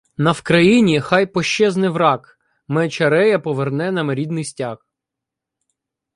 На 0.17 0.31
Вкраїні 0.33 1.01
хай 1.01 1.25
пощезне 1.25 1.89
враг, 1.89 2.39
Меч 2.67 3.01
Арея 3.01 3.39
поверне 3.39 3.91
нам 3.91 4.11
рідний 4.13 4.43
стяг. 4.43 4.87